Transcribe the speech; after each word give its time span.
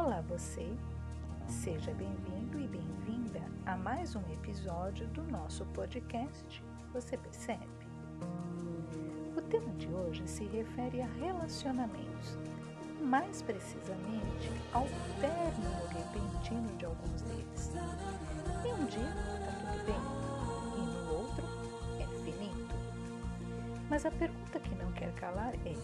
Olá 0.00 0.20
você, 0.28 0.64
seja 1.48 1.92
bem-vindo 1.94 2.60
e 2.60 2.68
bem-vinda 2.68 3.42
a 3.66 3.76
mais 3.76 4.14
um 4.14 4.22
episódio 4.32 5.08
do 5.08 5.24
nosso 5.24 5.66
podcast. 5.74 6.62
Você 6.92 7.16
percebe? 7.16 7.66
O 9.36 9.42
tema 9.42 9.74
de 9.74 9.88
hoje 9.88 10.22
se 10.28 10.44
refere 10.44 11.02
a 11.02 11.06
relacionamentos, 11.06 12.38
mais 13.02 13.42
precisamente 13.42 14.52
ao 14.72 14.86
término 15.20 15.88
repentino 15.88 16.76
de 16.78 16.84
alguns 16.84 17.22
deles. 17.22 17.72
E 18.64 18.72
um 18.80 18.86
dia 18.86 19.02
está 19.02 19.52
tudo 19.58 19.84
bem, 19.84 20.00
e 20.76 20.86
no 20.94 21.12
outro 21.12 21.44
é 21.98 22.06
finito. 22.22 22.74
Mas 23.90 24.06
a 24.06 24.12
pergunta 24.12 24.60
que 24.60 24.76
não 24.76 24.92
quer 24.92 25.12
calar 25.14 25.54
é: 25.66 25.74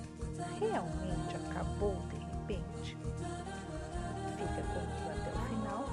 realmente 0.61 1.37
acabou 1.49 1.97
de 2.11 2.17
repente? 2.17 2.97
Fica 4.45 4.63
comigo 4.63 5.09
até 5.09 5.31
o 5.31 5.41
final 5.49 5.85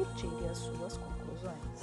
e 0.00 0.04
tire 0.16 0.48
as 0.48 0.56
suas 0.56 0.96
conclusões. 0.96 1.82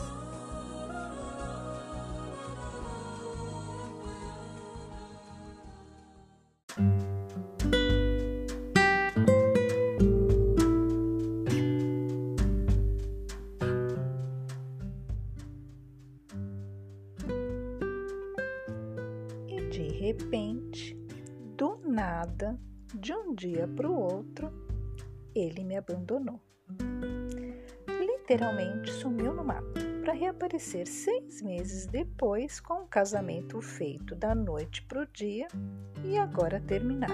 E 19.47 19.69
de 19.69 19.87
repente, 19.89 20.97
do 21.55 21.77
nada, 21.85 22.59
de 22.95 23.13
um 23.13 23.35
dia 23.35 23.67
para 23.67 23.87
o 23.87 23.95
outro, 23.95 24.64
ele 25.35 25.63
me 25.63 25.75
abandonou. 25.75 26.39
Literalmente 27.87 28.91
sumiu 28.91 29.33
no 29.33 29.43
mapa, 29.43 29.73
para 30.01 30.13
reaparecer 30.13 30.87
seis 30.87 31.41
meses 31.41 31.85
depois 31.85 32.59
com 32.59 32.83
um 32.83 32.87
casamento 32.87 33.61
feito 33.61 34.15
da 34.15 34.33
noite 34.33 34.81
para 34.83 35.01
o 35.01 35.07
dia 35.07 35.47
e 36.03 36.17
agora 36.17 36.61
terminado. 36.61 37.13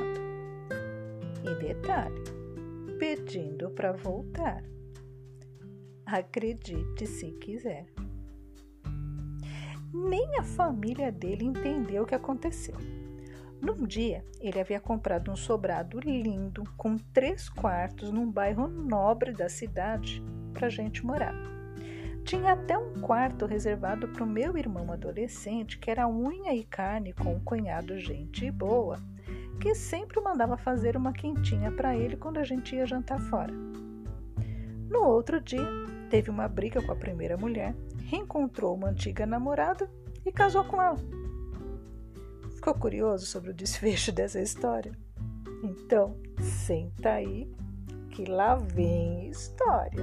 E 1.43 1.55
detalhe, 1.63 2.21
pedindo 2.99 3.71
para 3.71 3.91
voltar. 3.91 4.63
Acredite 6.05 7.07
se 7.07 7.31
quiser. 7.33 7.87
Nem 9.93 10.37
a 10.37 10.43
família 10.43 11.11
dele 11.11 11.45
entendeu 11.45 12.03
o 12.03 12.05
que 12.05 12.15
aconteceu. 12.15 12.75
Num 13.61 13.85
dia, 13.85 14.25
ele 14.39 14.59
havia 14.59 14.79
comprado 14.79 15.31
um 15.31 15.35
sobrado 15.35 15.99
lindo 15.99 16.63
com 16.75 16.97
três 16.97 17.47
quartos 17.47 18.11
num 18.11 18.29
bairro 18.29 18.67
nobre 18.67 19.33
da 19.33 19.47
cidade 19.47 20.23
para 20.51 20.67
gente 20.67 21.05
morar. 21.05 21.35
Tinha 22.23 22.53
até 22.53 22.75
um 22.75 23.01
quarto 23.01 23.45
reservado 23.45 24.07
para 24.07 24.23
o 24.23 24.27
meu 24.27 24.57
irmão 24.57 24.91
adolescente, 24.91 25.77
que 25.77 25.91
era 25.91 26.07
unha 26.07 26.55
e 26.55 26.63
carne 26.63 27.13
com 27.13 27.35
um 27.35 27.39
cunhado 27.39 27.99
gente 27.99 28.49
boa, 28.49 28.97
que 29.59 29.75
sempre 29.75 30.19
mandava 30.19 30.57
fazer 30.57 30.97
uma 30.97 31.13
quentinha 31.13 31.71
para 31.71 31.95
ele 31.95 32.17
quando 32.17 32.39
a 32.39 32.43
gente 32.43 32.75
ia 32.75 32.87
jantar 32.87 33.19
fora. 33.19 33.53
No 34.89 35.03
outro 35.03 35.39
dia, 35.39 35.67
teve 36.09 36.31
uma 36.31 36.47
briga 36.47 36.81
com 36.81 36.91
a 36.91 36.95
primeira 36.95 37.37
mulher, 37.37 37.75
reencontrou 38.05 38.75
uma 38.75 38.89
antiga 38.89 39.25
namorada 39.25 39.87
e 40.25 40.31
casou 40.31 40.63
com 40.63 40.81
ela. 40.81 41.20
Ficou 42.61 42.75
curioso 42.75 43.25
sobre 43.25 43.49
o 43.49 43.53
desfecho 43.55 44.11
dessa 44.13 44.39
história? 44.39 44.91
Então, 45.63 46.15
senta 46.39 47.13
aí 47.13 47.51
que 48.11 48.23
lá 48.25 48.53
vem 48.53 49.29
história. 49.29 49.99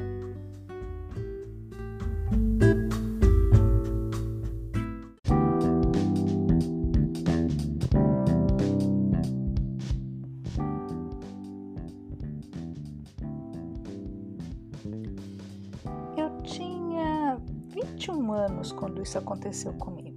Eu 16.16 16.42
tinha 16.42 17.40
21 17.68 18.32
anos 18.32 18.72
quando 18.72 19.00
isso 19.00 19.16
aconteceu 19.16 19.72
comigo. 19.74 20.07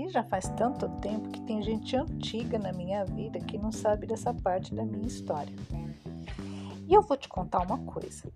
E 0.00 0.08
já 0.08 0.22
faz 0.22 0.48
tanto 0.56 0.88
tempo 1.00 1.28
que 1.28 1.42
tem 1.42 1.60
gente 1.60 1.94
antiga 1.94 2.58
na 2.58 2.72
minha 2.72 3.04
vida 3.04 3.38
que 3.38 3.58
não 3.58 3.70
sabe 3.70 4.06
dessa 4.06 4.32
parte 4.32 4.74
da 4.74 4.82
minha 4.82 5.06
história. 5.06 5.54
E 6.88 6.94
eu 6.94 7.02
vou 7.02 7.18
te 7.18 7.28
contar 7.28 7.58
uma 7.58 7.76
coisa. 7.80 8.32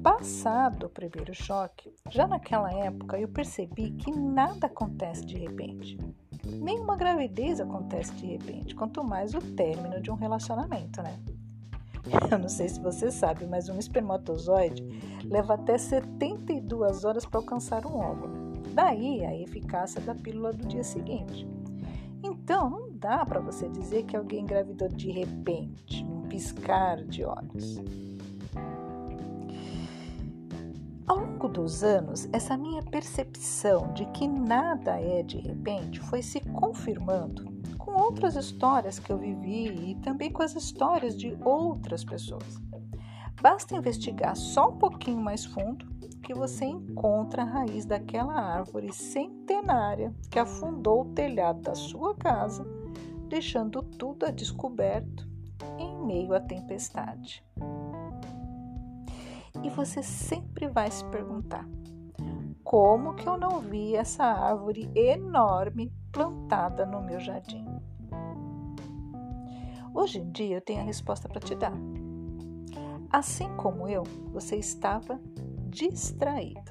Passado 0.00 0.86
o 0.86 0.88
primeiro 0.88 1.34
choque, 1.34 1.92
já 2.08 2.28
naquela 2.28 2.72
época 2.72 3.18
eu 3.18 3.26
percebi 3.26 3.90
que 3.90 4.12
nada 4.12 4.68
acontece 4.68 5.26
de 5.26 5.36
repente. 5.36 5.98
Nenhuma 6.44 6.96
gravidez 6.96 7.60
acontece 7.60 8.14
de 8.14 8.26
repente, 8.26 8.76
quanto 8.76 9.02
mais 9.02 9.34
o 9.34 9.40
término 9.40 10.00
de 10.00 10.12
um 10.12 10.14
relacionamento, 10.14 11.02
né? 11.02 11.18
Eu 12.30 12.38
não 12.38 12.48
sei 12.48 12.68
se 12.68 12.80
você 12.80 13.10
sabe, 13.10 13.44
mas 13.44 13.68
um 13.68 13.78
espermatozoide 13.78 14.84
leva 15.24 15.54
até 15.54 15.76
72 15.76 17.04
horas 17.04 17.26
para 17.26 17.40
alcançar 17.40 17.84
um 17.84 17.96
óvulo. 17.98 18.47
Daí 18.78 19.24
a 19.24 19.36
eficácia 19.36 20.00
da 20.00 20.14
pílula 20.14 20.52
do 20.52 20.64
dia 20.68 20.84
seguinte. 20.84 21.44
Então, 22.22 22.70
não 22.70 22.92
dá 22.92 23.26
para 23.26 23.40
você 23.40 23.68
dizer 23.68 24.04
que 24.04 24.16
alguém 24.16 24.42
engravidou 24.42 24.86
de 24.86 25.10
repente, 25.10 26.04
um 26.04 26.22
piscar 26.28 27.02
de 27.02 27.24
olhos. 27.24 27.82
Ao 31.08 31.18
longo 31.18 31.48
dos 31.48 31.82
anos, 31.82 32.28
essa 32.32 32.56
minha 32.56 32.80
percepção 32.84 33.92
de 33.94 34.06
que 34.12 34.28
nada 34.28 35.00
é 35.00 35.24
de 35.24 35.38
repente 35.38 35.98
foi 35.98 36.22
se 36.22 36.38
confirmando 36.38 37.50
com 37.78 38.00
outras 38.00 38.36
histórias 38.36 39.00
que 39.00 39.10
eu 39.10 39.18
vivi 39.18 39.90
e 39.90 39.94
também 39.96 40.30
com 40.30 40.44
as 40.44 40.54
histórias 40.54 41.16
de 41.16 41.36
outras 41.44 42.04
pessoas. 42.04 42.60
Basta 43.42 43.74
investigar 43.74 44.36
só 44.36 44.68
um 44.68 44.78
pouquinho 44.78 45.20
mais 45.20 45.44
fundo 45.44 45.97
que 46.22 46.34
você 46.34 46.64
encontra 46.64 47.42
a 47.42 47.46
raiz 47.46 47.84
daquela 47.84 48.34
árvore 48.34 48.92
centenária 48.92 50.14
que 50.30 50.38
afundou 50.38 51.02
o 51.02 51.14
telhado 51.14 51.60
da 51.62 51.74
sua 51.74 52.14
casa, 52.14 52.66
deixando 53.28 53.82
tudo 53.82 54.26
a 54.26 54.30
descoberto 54.30 55.28
em 55.78 56.06
meio 56.06 56.34
à 56.34 56.40
tempestade. 56.40 57.44
E 59.62 59.70
você 59.70 60.02
sempre 60.02 60.68
vai 60.68 60.90
se 60.90 61.04
perguntar: 61.06 61.66
como 62.62 63.14
que 63.14 63.28
eu 63.28 63.36
não 63.36 63.60
vi 63.60 63.94
essa 63.94 64.24
árvore 64.24 64.90
enorme 64.94 65.92
plantada 66.12 66.86
no 66.86 67.00
meu 67.00 67.18
jardim? 67.18 67.66
Hoje 69.94 70.20
em 70.20 70.30
dia 70.30 70.56
eu 70.56 70.60
tenho 70.60 70.80
a 70.80 70.84
resposta 70.84 71.28
para 71.28 71.40
te 71.40 71.54
dar. 71.54 71.72
Assim 73.10 73.48
como 73.56 73.88
eu, 73.88 74.04
você 74.32 74.56
estava 74.56 75.18
distraída. 75.68 76.62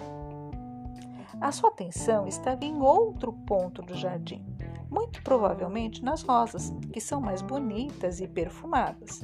A 1.39 1.51
sua 1.51 1.69
atenção 1.69 2.27
estava 2.27 2.65
em 2.65 2.81
outro 2.81 3.31
ponto 3.31 3.81
do 3.81 3.95
jardim, 3.95 4.43
muito 4.89 5.21
provavelmente 5.21 6.03
nas 6.03 6.23
rosas, 6.23 6.73
que 6.91 6.99
são 6.99 7.21
mais 7.21 7.41
bonitas 7.41 8.19
e 8.19 8.27
perfumadas. 8.27 9.21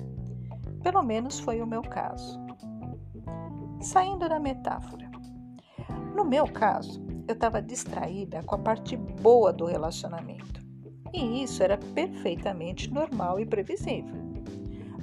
Pelo 0.84 1.02
menos 1.02 1.40
foi 1.40 1.62
o 1.62 1.68
meu 1.68 1.82
caso. 1.82 2.40
Saindo 3.82 4.30
da 4.30 4.40
metáfora. 4.40 5.10
No 6.16 6.24
meu 6.24 6.46
caso, 6.46 7.04
eu 7.28 7.34
estava 7.34 7.62
distraída 7.62 8.44
com 8.44 8.56
a 8.56 8.60
parte 8.60 8.96
boa 8.96 9.52
do 9.52 9.66
relacionamento. 9.66 10.62
E 11.12 11.44
isso 11.44 11.64
era 11.64 11.78
perfeitamente 11.78 12.92
normal 12.92 13.40
e 13.40 13.46
previsível. 13.46 14.16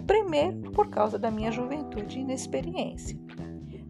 Primeiro, 0.06 0.70
por 0.72 0.88
causa 0.88 1.18
da 1.18 1.30
minha 1.30 1.52
juventude 1.52 2.18
e 2.18 2.22
inexperiência. 2.22 3.19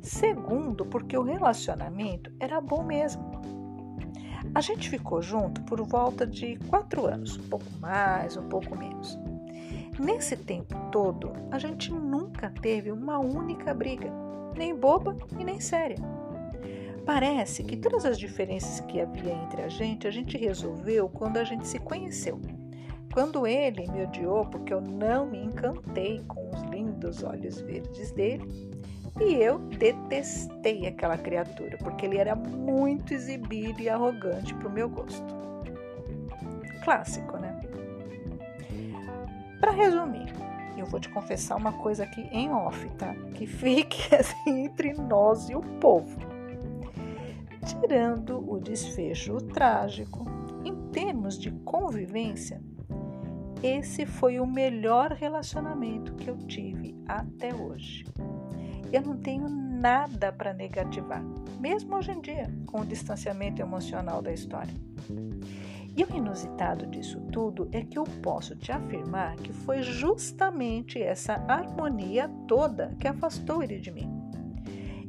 Segundo, 0.02 0.87
porque 0.87 1.17
o 1.17 1.23
relacionamento 1.23 2.32
era 2.41 2.61
bom 2.61 2.82
mesmo. 2.82 3.41
A 4.55 4.61
gente 4.61 4.88
ficou 4.88 5.20
junto 5.23 5.62
por 5.62 5.81
volta 5.82 6.26
de 6.26 6.56
quatro 6.69 7.06
anos, 7.06 7.37
um 7.37 7.49
pouco 7.49 7.67
mais, 7.81 8.37
um 8.37 8.49
pouco 8.49 8.76
menos. 8.76 9.19
Nesse 9.99 10.37
tempo 10.37 10.75
todo, 10.91 11.32
a 11.50 11.58
gente 11.58 11.93
nunca 11.93 12.50
teve 12.62 12.91
uma 12.91 13.19
única 13.19 13.75
briga, 13.75 14.11
nem 14.56 14.75
boba 14.75 15.17
e 15.38 15.44
nem 15.44 15.61
séria. 15.61 15.99
Parece 17.05 17.62
que 17.62 17.76
todas 17.76 18.05
as 18.05 18.19
diferenças 18.19 18.81
que 18.81 19.00
havia 19.00 19.32
entre 19.32 19.62
a 19.62 19.69
gente, 19.69 20.06
a 20.06 20.11
gente 20.11 20.38
resolveu 20.38 21.08
quando 21.08 21.37
a 21.37 21.44
gente 21.44 21.67
se 21.67 21.79
conheceu. 21.79 22.41
Quando 23.12 23.47
ele 23.47 23.91
me 23.91 24.05
odiou 24.05 24.47
porque 24.47 24.73
eu 24.73 24.81
não 24.81 25.26
me 25.26 25.44
encantei 25.44 26.20
com 26.26 26.50
os 26.50 26.62
lindos 26.70 27.23
olhos 27.23 27.61
verdes 27.61 28.12
dele, 28.12 28.70
e 29.20 29.34
eu 29.34 29.58
detestei 29.58 30.87
aquela 30.87 31.19
criatura 31.19 31.76
porque 31.78 32.06
ele 32.06 32.17
era 32.17 32.34
muito 32.34 33.12
exibido 33.12 33.81
e 33.81 33.88
arrogante 33.88 34.55
para 34.55 34.69
o 34.69 34.72
meu 34.72 34.88
gosto. 34.88 35.38
Clássico, 36.82 37.37
né? 37.37 37.61
Para 39.61 39.72
resumir, 39.72 40.32
eu 40.76 40.87
vou 40.87 40.99
te 40.99 41.11
confessar 41.11 41.56
uma 41.56 41.72
coisa 41.72 42.05
aqui 42.05 42.22
em 42.32 42.50
off, 42.50 42.88
tá? 42.96 43.14
Que 43.34 43.46
fique 43.46 44.12
assim 44.17 44.64
entre 44.64 44.94
nós 44.94 45.50
e 45.50 45.55
o 45.55 45.61
povo. 45.61 46.19
Tirando 47.66 48.50
o 48.50 48.58
desfecho 48.58 49.37
trágico, 49.37 50.25
em 50.64 50.75
termos 50.90 51.38
de 51.38 51.50
convivência, 51.50 52.62
esse 53.62 54.06
foi 54.06 54.40
o 54.40 54.46
melhor 54.46 55.12
relacionamento 55.12 56.14
que 56.14 56.31
eu 56.31 56.38
tive 56.38 56.96
até 57.06 57.55
hoje. 57.55 58.06
Eu 58.92 59.02
não 59.02 59.16
tenho 59.16 59.48
nada 59.48 60.32
para 60.32 60.52
negativar, 60.52 61.22
mesmo 61.58 61.96
hoje 61.96 62.12
em 62.12 62.20
dia, 62.20 62.52
com 62.66 62.81
o 62.81 62.87
distanciamento 62.87 63.62
emocional 63.62 64.20
da 64.20 64.32
história. 64.32 64.75
E 65.96 66.04
o 66.04 66.16
inusitado 66.16 66.87
disso 66.87 67.20
tudo 67.32 67.69
é 67.72 67.82
que 67.82 67.98
eu 67.98 68.04
posso 68.22 68.56
te 68.56 68.72
afirmar 68.72 69.37
que 69.37 69.52
foi 69.52 69.82
justamente 69.82 71.00
essa 71.00 71.34
harmonia 71.48 72.28
toda 72.46 72.94
que 72.98 73.08
afastou 73.08 73.62
ele 73.62 73.78
de 73.78 73.90
mim. 73.90 74.08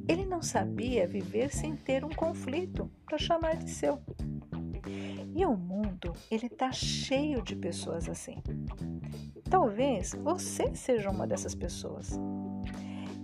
Ele 0.07 0.25
não 0.25 0.41
sabia 0.41 1.07
viver 1.07 1.53
sem 1.53 1.75
ter 1.75 2.03
um 2.03 2.09
conflito 2.09 2.89
para 3.05 3.17
chamar 3.17 3.55
de 3.57 3.69
seu. 3.69 4.01
E 5.33 5.45
o 5.45 5.55
mundo, 5.55 6.13
ele 6.29 6.49
tá 6.49 6.71
cheio 6.71 7.41
de 7.41 7.55
pessoas 7.55 8.09
assim. 8.09 8.37
Talvez 9.49 10.13
você 10.13 10.75
seja 10.75 11.09
uma 11.09 11.25
dessas 11.25 11.55
pessoas. 11.55 12.19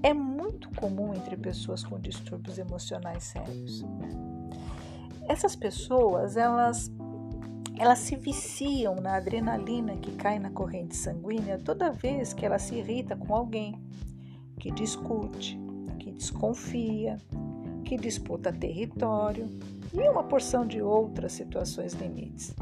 É 0.03 0.13
muito 0.13 0.69
comum 0.75 1.13
entre 1.13 1.35
pessoas 1.35 1.83
com 1.83 1.99
distúrbios 1.99 2.57
emocionais 2.57 3.23
sérios. 3.23 3.83
Essas 5.27 5.55
pessoas, 5.55 6.37
elas 6.37 6.91
elas 7.79 7.99
se 7.99 8.15
viciam 8.15 8.95
na 8.95 9.17
adrenalina 9.17 9.95
que 9.97 10.11
cai 10.13 10.39
na 10.39 10.49
corrente 10.49 10.95
sanguínea 10.95 11.59
toda 11.59 11.91
vez 11.91 12.33
que 12.33 12.43
ela 12.43 12.57
se 12.57 12.73
irrita 12.73 13.15
com 13.15 13.35
alguém, 13.35 13.79
que 14.59 14.71
discute, 14.71 15.59
que 15.99 16.11
desconfia, 16.11 17.17
que 17.85 17.95
disputa 17.95 18.51
território 18.51 19.47
e 19.93 20.09
uma 20.09 20.23
porção 20.23 20.65
de 20.65 20.81
outras 20.81 21.33
situações 21.33 21.93
limites. 21.93 22.55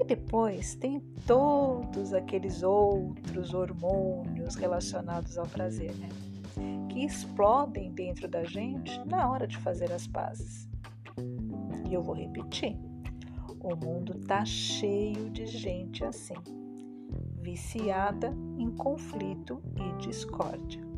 E 0.00 0.04
depois 0.04 0.74
tem 0.74 1.00
todos 1.26 2.12
aqueles 2.12 2.62
outros 2.62 3.54
hormônios 3.54 4.54
relacionados 4.54 5.38
ao 5.38 5.46
prazer, 5.46 5.94
né? 5.96 6.08
Que 6.88 7.04
explodem 7.04 7.92
dentro 7.92 8.28
da 8.28 8.44
gente 8.44 8.98
na 9.06 9.30
hora 9.30 9.46
de 9.46 9.56
fazer 9.58 9.90
as 9.92 10.06
pazes. 10.06 10.68
E 11.88 11.94
eu 11.94 12.02
vou 12.02 12.14
repetir: 12.14 12.76
o 13.60 13.76
mundo 13.76 14.18
tá 14.26 14.44
cheio 14.44 15.30
de 15.30 15.46
gente 15.46 16.04
assim, 16.04 16.34
viciada 17.40 18.34
em 18.58 18.70
conflito 18.70 19.62
e 19.76 20.06
discórdia. 20.06 20.91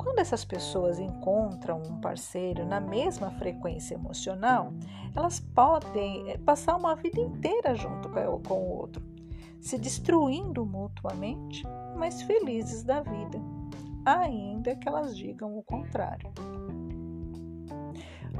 Quando 0.00 0.18
essas 0.18 0.46
pessoas 0.46 0.98
encontram 0.98 1.82
um 1.86 2.00
parceiro 2.00 2.64
na 2.64 2.80
mesma 2.80 3.30
frequência 3.32 3.96
emocional, 3.96 4.72
elas 5.14 5.40
podem 5.40 6.30
eh, 6.30 6.38
passar 6.38 6.76
uma 6.76 6.96
vida 6.96 7.20
inteira 7.20 7.74
junto 7.74 8.08
com 8.08 8.54
o 8.54 8.78
outro, 8.78 9.04
se 9.60 9.76
destruindo 9.76 10.64
mutuamente, 10.64 11.64
mas 11.98 12.22
felizes 12.22 12.82
da 12.82 13.02
vida, 13.02 13.38
ainda 14.06 14.74
que 14.74 14.88
elas 14.88 15.14
digam 15.14 15.58
o 15.58 15.62
contrário. 15.62 16.32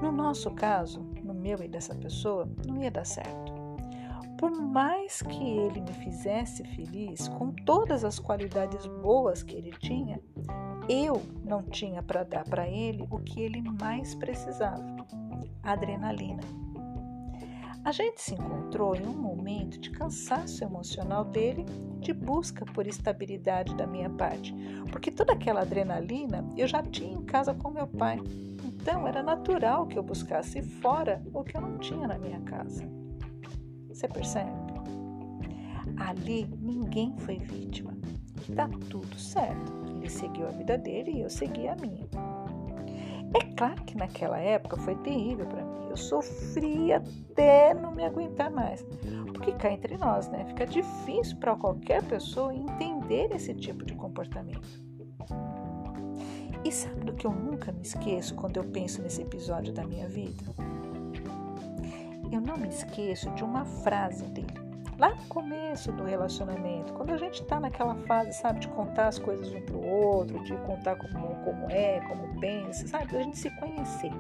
No 0.00 0.10
nosso 0.10 0.50
caso, 0.52 1.00
no 1.22 1.34
meu 1.34 1.62
e 1.62 1.68
dessa 1.68 1.94
pessoa, 1.94 2.48
não 2.66 2.82
ia 2.82 2.90
dar 2.90 3.04
certo. 3.04 3.50
Por 4.40 4.52
mais 4.52 5.20
que 5.20 5.44
ele 5.44 5.82
me 5.82 5.92
fizesse 5.92 6.64
feliz 6.64 7.28
com 7.28 7.52
todas 7.52 8.06
as 8.06 8.19
qualidades 8.19 8.87
boas 8.87 9.42
que 9.42 9.54
ele 9.54 9.70
tinha, 9.72 10.19
eu 10.88 11.20
não 11.44 11.62
tinha 11.62 12.02
para 12.02 12.22
dar 12.22 12.44
para 12.44 12.66
ele 12.66 13.06
o 13.10 13.19
que 13.19 13.42
ele 13.42 13.60
mais 13.60 14.14
precisava: 14.14 14.82
adrenalina. 15.62 16.40
A 17.84 17.92
gente 17.92 18.22
se 18.22 18.32
encontrou 18.32 18.96
em 18.96 19.04
um 19.06 19.12
momento 19.12 19.78
de 19.78 19.90
cansaço 19.90 20.64
emocional 20.64 21.22
dele, 21.22 21.66
de 21.98 22.14
busca 22.14 22.64
por 22.64 22.86
estabilidade 22.86 23.75
da 23.75 23.86
minha 23.86 24.08
parte, 24.08 24.54
porque 24.90 25.10
toda 25.10 25.34
aquela 25.34 25.60
adrenalina 25.60 26.48
eu 26.56 26.66
já 26.66 26.82
tinha 26.82 27.12
em 27.12 27.25
casa 27.26 27.52
com 27.52 27.70
meu 27.70 27.86
pai. 27.86 28.19
Então 28.64 29.06
era 29.06 29.22
natural 29.22 29.86
que 29.86 29.98
eu 29.98 30.02
buscasse 30.02 30.62
fora 30.62 31.22
o 31.31 31.44
que 31.44 31.58
eu 31.58 31.60
não 31.60 31.76
tinha 31.76 32.08
na 32.08 32.19
minha 32.19 32.40
casa. 32.40 32.88
Você 33.92 34.08
percebe? 34.08 34.50
Ali 35.96 36.46
ninguém 36.60 37.14
foi 37.19 37.38
vítima. 37.38 37.92
Está 38.48 38.69
tudo 38.88 39.19
certo. 39.19 39.72
Ele 39.96 40.08
seguiu 40.08 40.46
a 40.46 40.50
vida 40.50 40.78
dele 40.78 41.12
e 41.12 41.20
eu 41.20 41.31
segui 41.31 41.69
a 41.69 41.76
minha. 41.76 42.08
É 43.34 43.54
claro 43.54 43.82
que 43.84 43.96
naquela 43.96 44.38
época 44.38 44.76
foi 44.78 44.96
terrível 44.96 45.46
para 45.46 45.64
mim. 45.64 45.88
Eu 45.90 45.96
sofri 45.96 46.92
até 46.92 47.75
não 47.75 47.92
me 47.92 48.04
aguentar 48.04 48.50
mais. 48.50 48.84
Porque 49.32 49.52
cá 49.52 49.72
entre 49.72 49.96
nós, 49.96 50.28
né? 50.28 50.44
Fica 50.46 50.66
difícil 50.66 51.36
para 51.36 51.54
qualquer 51.54 52.02
pessoa 52.04 52.54
entender 52.54 53.31
esse 53.32 53.54
tipo 53.54 53.84
de 53.84 53.94
comportamento. 53.94 54.69
E 56.64 56.72
sabe 56.72 57.04
do 57.04 57.14
que 57.14 57.26
eu 57.26 57.32
nunca 57.32 57.72
me 57.72 57.82
esqueço 57.82 58.34
quando 58.34 58.56
eu 58.56 58.64
penso 58.64 59.00
nesse 59.00 59.22
episódio 59.22 59.72
da 59.72 59.86
minha 59.86 60.08
vida? 60.08 60.44
Eu 62.31 62.41
não 62.41 62.56
me 62.56 62.69
esqueço 62.69 63.31
de 63.31 63.44
uma 63.44 63.65
frase 63.65 64.25
dele 64.27 64.71
lá 65.00 65.15
no 65.15 65.27
começo 65.29 65.91
do 65.93 66.05
relacionamento, 66.05 66.93
quando 66.93 67.11
a 67.11 67.17
gente 67.17 67.41
está 67.41 67.59
naquela 67.59 67.94
fase, 68.06 68.35
sabe, 68.35 68.61
de 68.61 68.69
contar 68.69 69.09
as 69.09 69.19
coisas 69.19 69.50
um 69.50 69.62
para 69.62 69.75
o 69.75 69.88
outro, 69.88 70.44
de 70.44 70.55
contar 70.59 70.94
como, 70.97 71.37
como 71.43 71.71
é, 71.71 72.00
como 72.00 72.38
pensa, 72.38 72.87
sabe, 72.87 73.11
da 73.11 73.23
gente 73.23 73.38
se 73.38 73.49
conhecer. 73.59 74.12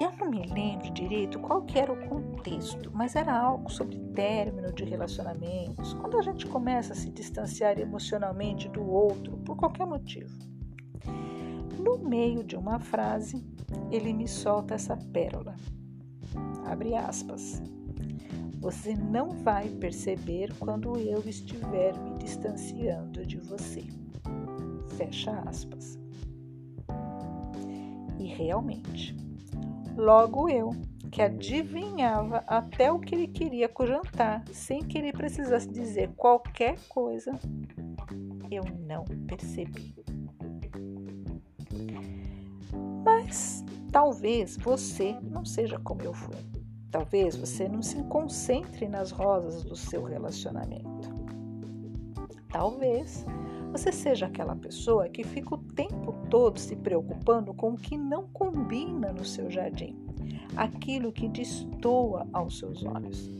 Eu 0.00 0.12
não 0.16 0.30
me 0.30 0.46
lembro 0.46 0.92
direito 0.92 1.40
qual 1.40 1.62
que 1.62 1.76
era 1.76 1.92
o 1.92 2.08
contexto, 2.08 2.88
mas 2.94 3.16
era 3.16 3.36
algo 3.36 3.68
sobre 3.68 3.98
término 4.14 4.72
de 4.72 4.84
relacionamentos, 4.84 5.92
quando 5.94 6.16
a 6.16 6.22
gente 6.22 6.46
começa 6.46 6.92
a 6.92 6.96
se 6.96 7.10
distanciar 7.10 7.80
emocionalmente 7.80 8.68
do 8.68 8.88
outro 8.88 9.36
por 9.38 9.56
qualquer 9.56 9.86
motivo. 9.86 10.38
No 11.76 11.98
meio 11.98 12.44
de 12.44 12.54
uma 12.54 12.78
frase, 12.78 13.44
ele 13.90 14.12
me 14.12 14.28
solta 14.28 14.74
essa 14.74 14.96
pérola. 14.96 15.56
Abre 16.64 16.94
aspas. 16.94 17.62
Você 18.60 18.94
não 18.94 19.30
vai 19.30 19.68
perceber 19.68 20.52
quando 20.58 20.98
eu 20.98 21.22
estiver 21.26 21.98
me 21.98 22.18
distanciando 22.18 23.24
de 23.24 23.38
você. 23.38 23.82
Fecha 24.96 25.32
aspas. 25.46 25.98
E 28.18 28.26
realmente, 28.26 29.16
logo 29.96 30.48
eu, 30.48 30.72
que 31.10 31.22
adivinhava 31.22 32.44
até 32.46 32.92
o 32.92 33.00
que 33.00 33.14
ele 33.14 33.26
queria 33.26 33.68
com 33.68 33.86
jantar, 33.86 34.44
sem 34.52 34.80
que 34.80 34.98
ele 34.98 35.12
precisasse 35.12 35.68
dizer 35.68 36.10
qualquer 36.14 36.78
coisa, 36.88 37.32
eu 38.50 38.62
não 38.86 39.04
percebi. 39.26 39.94
Mas 43.02 43.64
talvez 43.90 44.56
você 44.56 45.16
não 45.22 45.44
seja 45.44 45.78
como 45.78 46.02
eu 46.02 46.12
fui. 46.12 46.59
Talvez 46.90 47.36
você 47.36 47.68
não 47.68 47.82
se 47.82 48.02
concentre 48.04 48.88
nas 48.88 49.10
rosas 49.10 49.62
do 49.62 49.76
seu 49.76 50.02
relacionamento. 50.02 51.08
Talvez 52.48 53.24
você 53.70 53.92
seja 53.92 54.26
aquela 54.26 54.56
pessoa 54.56 55.08
que 55.08 55.22
fica 55.22 55.54
o 55.54 55.58
tempo 55.58 56.12
todo 56.28 56.58
se 56.58 56.74
preocupando 56.74 57.54
com 57.54 57.70
o 57.70 57.76
que 57.76 57.96
não 57.96 58.26
combina 58.28 59.12
no 59.12 59.24
seu 59.24 59.48
jardim, 59.48 59.96
aquilo 60.56 61.12
que 61.12 61.28
destoa 61.28 62.26
aos 62.32 62.58
seus 62.58 62.84
olhos. 62.84 63.30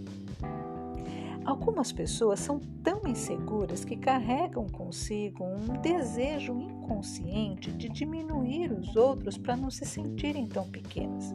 Algumas 1.44 1.90
pessoas 1.90 2.38
são 2.38 2.60
tão 2.84 3.00
inseguras 3.08 3.84
que 3.84 3.96
carregam 3.96 4.68
consigo 4.68 5.42
um 5.42 5.80
desejo 5.80 6.52
inconsciente 6.52 7.72
de 7.72 7.88
diminuir 7.88 8.70
os 8.70 8.94
outros 8.94 9.36
para 9.36 9.56
não 9.56 9.70
se 9.70 9.84
sentirem 9.84 10.46
tão 10.46 10.68
pequenas. 10.70 11.34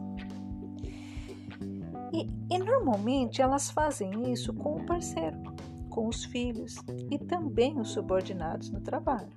E, 2.12 2.30
e 2.50 2.58
normalmente 2.58 3.42
elas 3.42 3.70
fazem 3.70 4.32
isso 4.32 4.52
com 4.54 4.76
o 4.76 4.86
parceiro, 4.86 5.38
com 5.90 6.08
os 6.08 6.24
filhos 6.24 6.76
e 7.10 7.18
também 7.18 7.78
os 7.80 7.90
subordinados 7.90 8.70
no 8.70 8.80
trabalho. 8.80 9.32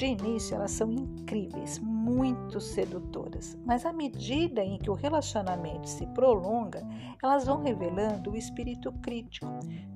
De 0.00 0.06
início, 0.06 0.54
elas 0.54 0.70
são 0.70 0.90
incríveis, 0.90 1.78
muito 1.78 2.58
sedutoras, 2.58 3.58
mas 3.66 3.84
à 3.84 3.92
medida 3.92 4.64
em 4.64 4.78
que 4.78 4.88
o 4.88 4.94
relacionamento 4.94 5.86
se 5.86 6.06
prolonga, 6.06 6.82
elas 7.22 7.44
vão 7.44 7.62
revelando 7.62 8.30
o 8.30 8.36
espírito 8.36 8.90
crítico, 9.02 9.46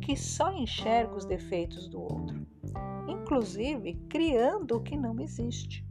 que 0.03 0.15
só 0.15 0.53
enxerga 0.53 1.17
os 1.17 1.25
defeitos 1.25 1.89
do 1.89 2.03
outro, 2.03 2.47
inclusive 3.09 3.95
criando 4.11 4.77
o 4.77 4.83
que 4.83 4.95
não 4.95 5.19
existe. 5.19 5.83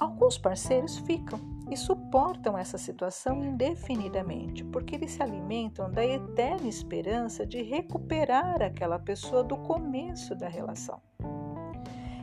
Alguns 0.00 0.36
parceiros 0.36 0.98
ficam 0.98 1.38
e 1.70 1.76
suportam 1.76 2.56
essa 2.56 2.78
situação 2.78 3.42
indefinidamente, 3.44 4.64
porque 4.64 4.94
eles 4.94 5.12
se 5.12 5.22
alimentam 5.22 5.90
da 5.90 6.04
eterna 6.04 6.68
esperança 6.68 7.44
de 7.44 7.62
recuperar 7.62 8.62
aquela 8.62 8.98
pessoa 8.98 9.42
do 9.42 9.56
começo 9.56 10.34
da 10.34 10.48
relação. 10.48 11.00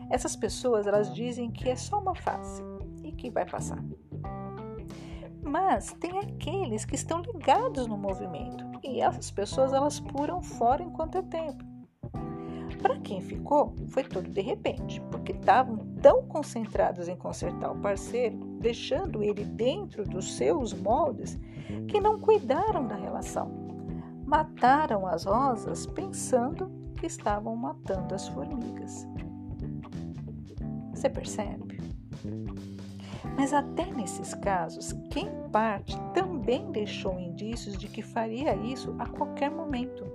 Essas 0.10 0.36
pessoas 0.36 0.88
elas 0.88 1.14
dizem 1.14 1.52
que 1.52 1.70
é 1.70 1.76
só 1.76 2.00
uma 2.00 2.16
fase 2.16 2.64
e 3.04 3.12
que 3.12 3.30
vai 3.30 3.46
passar. 3.46 3.84
Mas 5.42 5.92
tem 5.94 6.20
aqueles 6.20 6.86
que 6.86 6.96
estão 6.96 7.22
ligados 7.22 7.86
no 7.88 7.98
movimento 7.98 8.64
e 8.84 9.02
essas 9.02 9.30
pessoas 9.30 9.74
elas 9.74 10.00
puram 10.00 10.42
fora 10.42 10.82
enquanto 10.82 11.18
é 11.18 11.22
tempo. 11.22 11.64
Para 12.82 13.00
quem 13.00 13.22
ficou, 13.22 13.76
foi 13.88 14.04
tudo 14.04 14.30
de 14.30 14.42
repente, 14.42 15.00
porque 15.12 15.32
estavam 15.32 15.78
tão 16.02 16.24
concentrados 16.28 17.08
em 17.08 17.16
consertar 17.16 17.72
o 17.72 17.80
parceiro, 17.80 18.38
deixando 18.64 19.22
ele 19.22 19.44
dentro 19.44 20.06
dos 20.06 20.36
seus 20.38 20.74
moldes, 20.74 21.38
que 21.90 22.00
não 22.00 22.18
cuidaram 22.18 22.88
da 22.88 22.96
relação. 22.96 23.52
Mataram 24.26 25.06
as 25.06 25.26
rosas 25.26 25.86
pensando 25.86 26.72
que 26.96 27.06
estavam 27.06 27.58
matando 27.58 28.16
as 28.16 28.26
formigas. 28.30 29.06
Você 30.94 31.10
percebe? 31.10 31.78
Mas 33.36 33.54
até 33.54 33.86
nesses 33.92 34.34
casos, 34.34 34.94
quem 35.12 35.28
parte 35.52 36.00
também 36.14 36.72
deixou 36.72 37.20
indícios 37.20 37.78
de 37.78 37.90
que 37.90 38.02
faria 38.02 38.56
isso 38.56 38.96
a 38.98 39.06
qualquer 39.06 39.52
momento. 39.52 40.06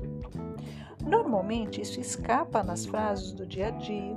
Normalmente 1.04 1.82
isso 1.82 2.00
escapa 2.00 2.62
nas 2.62 2.86
frases 2.86 3.32
do 3.32 3.46
dia 3.46 3.68
a 3.68 3.70
dia, 3.72 4.16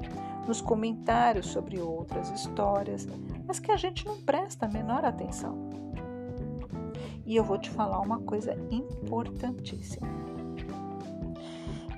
nos 0.52 0.60
comentários 0.60 1.48
sobre 1.48 1.80
outras 1.80 2.30
histórias, 2.30 3.08
mas 3.48 3.58
que 3.58 3.72
a 3.72 3.78
gente 3.78 4.06
não 4.06 4.22
presta 4.22 4.66
a 4.66 4.70
menor 4.70 5.06
atenção. 5.06 5.58
E 7.26 7.38
eu 7.38 7.44
vou 7.46 7.58
te 7.58 7.70
falar 7.70 8.02
uma 8.02 8.20
coisa 8.20 8.54
importantíssima. 8.70 10.10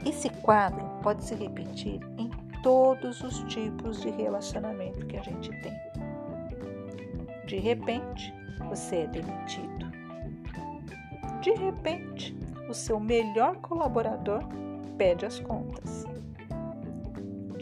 Esse 0.06 0.30
quadro 0.30 0.86
pode 1.02 1.24
se 1.24 1.34
repetir 1.34 2.00
em 2.16 2.30
todos 2.62 3.24
os 3.24 3.40
tipos 3.46 4.00
de 4.02 4.12
relacionamento 4.12 5.08
que 5.08 5.18
a 5.18 5.24
gente 5.24 5.50
tem. 5.64 5.74
De 7.48 7.58
repente, 7.58 8.32
você 8.70 8.98
é 8.98 9.08
demitido. 9.08 9.92
De 11.42 11.54
repente, 11.54 12.38
o 12.70 12.74
seu 12.76 13.00
melhor 13.00 13.56
colaborador 13.56 14.44
pede 14.96 15.26
as 15.26 15.40
contas. 15.40 16.13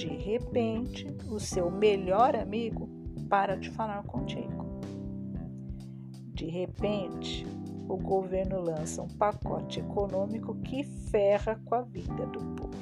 De 0.01 0.07
repente, 0.07 1.05
o 1.29 1.39
seu 1.39 1.69
melhor 1.69 2.35
amigo 2.35 2.89
para 3.29 3.55
de 3.55 3.69
falar 3.69 4.01
contigo. 4.01 4.81
De 6.33 6.47
repente, 6.47 7.45
o 7.87 7.97
governo 7.97 8.59
lança 8.61 9.03
um 9.03 9.07
pacote 9.07 9.79
econômico 9.79 10.55
que 10.61 10.83
ferra 10.83 11.61
com 11.65 11.75
a 11.75 11.81
vida 11.83 12.25
do 12.25 12.39
povo. 12.55 12.73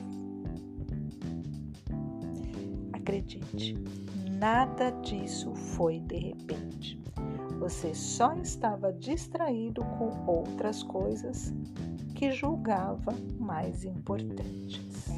Acredite, 2.94 3.76
nada 4.40 4.90
disso 5.02 5.54
foi 5.54 6.00
de 6.00 6.20
repente. 6.20 7.04
Você 7.60 7.94
só 7.94 8.32
estava 8.36 8.94
distraído 8.94 9.82
com 9.84 10.26
outras 10.26 10.82
coisas 10.84 11.54
que 12.16 12.32
julgava 12.32 13.12
mais 13.38 13.84
importantes. 13.84 15.09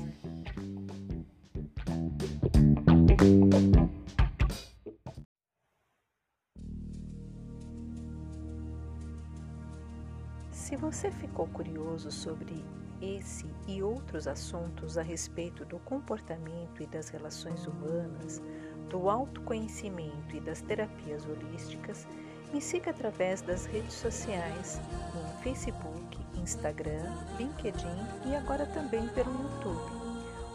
Se 10.52 10.76
você 10.76 11.12
ficou 11.12 11.46
curioso 11.46 12.12
sobre 12.12 12.66
esse 13.00 13.46
e 13.68 13.84
outros 13.84 14.26
assuntos 14.28 14.98
a 14.98 15.04
respeito 15.04 15.64
do 15.66 15.78
comportamento 15.80 16.82
e 16.82 16.88
das 16.88 17.10
relações 17.10 17.68
humanas, 17.68 18.42
do 18.90 19.08
autoconhecimento 19.08 20.36
e 20.36 20.40
das 20.40 20.62
terapias 20.62 21.24
holísticas, 21.24 22.08
me 22.52 22.60
siga 22.60 22.90
através 22.90 23.44
das 23.44 23.68
redes 23.68 23.94
sociais, 23.94 24.82
no 25.14 25.44
Facebook, 25.44 26.18
Instagram, 26.42 27.14
LinkedIn 27.38 28.30
e 28.32 28.36
agora 28.36 28.66
também 28.66 29.08
pelo 29.10 29.32
YouTube. 29.32 30.01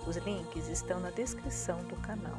Os 0.06 0.16
links 0.18 0.68
estão 0.68 1.00
na 1.00 1.10
descrição 1.10 1.82
do 1.84 1.96
canal. 1.96 2.38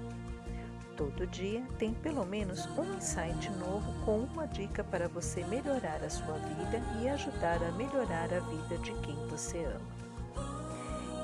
Todo 0.96 1.28
dia 1.28 1.64
tem 1.78 1.94
pelo 1.94 2.26
menos 2.26 2.66
um 2.78 2.96
insight 2.96 3.50
novo 3.52 3.94
com 4.06 4.20
uma 4.20 4.48
dica 4.48 4.84
para 4.84 5.08
você 5.10 5.44
melhorar 5.46 6.02
a 6.04 6.10
sua 6.10 6.38
vida 6.40 6.82
e 7.02 7.10
ajudar 7.10 7.62
a 7.62 7.72
melhorar 7.74 8.34
a 8.34 8.40
vida 8.40 8.78
de 8.78 8.94
quem 9.02 9.16
você 9.28 9.66
ama. 9.66 9.98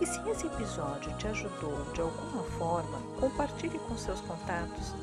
E 0.02 0.06
se 0.06 0.20
esse 0.30 0.46
episódio 0.46 1.16
te 1.18 1.28
ajudou 1.28 1.86
de 1.94 2.02
alguma 2.02 2.44
forma, 2.58 3.00
compartilhe 3.20 3.80
com 3.80 3.98
seus 3.98 4.20
contatos. 4.22 4.94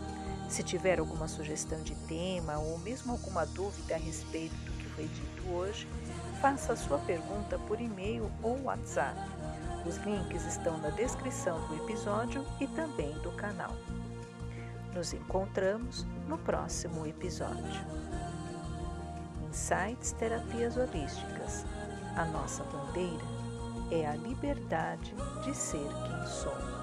Se 0.49 0.63
tiver 0.63 1.01
alguma 1.01 1.27
sugestão 1.27 1.81
de 1.83 1.95
tema 2.07 2.59
ou 2.59 2.79
mesmo 2.79 3.13
alguma 3.13 3.47
dúvida 3.47 3.95
a 3.95 3.99
respeito 3.99 4.55
do 4.57 4.73
que 4.73 4.89
foi 4.91 5.05
dito 5.09 5.49
hoje, 5.53 5.89
faça 6.41 6.75
a 6.75 6.77
sua 6.77 6.99
pergunta 6.99 7.59
por 7.61 7.81
e-mail 7.81 8.31
ou 8.43 8.61
WhatsApp. 8.65 9.19
Os 9.87 9.97
links 9.99 10.45
estão 10.45 10.77
na 10.79 10.91
descrição 10.91 11.61
do 11.69 11.77
episódio 11.77 12.45
e 12.61 12.67
também 12.67 13.13
do 13.21 13.33
canal. 13.33 13.75
Nos 14.95 15.13
encontramos 15.13 16.07
no 16.29 16.37
próximo 16.39 17.07
episódio. 17.07 17.81
Insights 19.49 20.13
Terapias 20.13 20.77
Holísticas. 20.77 21.65
A 22.17 22.25
nossa 22.27 22.63
bandeira 22.65 23.25
é 23.91 24.07
a 24.07 24.15
liberdade 24.15 25.15
de 25.45 25.57
ser 25.57 25.79
quem 25.79 26.27
somos. 26.27 26.80